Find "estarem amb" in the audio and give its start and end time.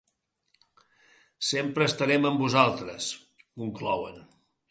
1.89-2.43